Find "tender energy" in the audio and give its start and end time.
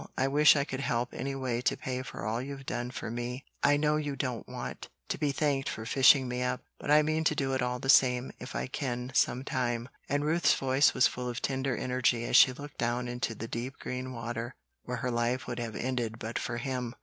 11.43-12.25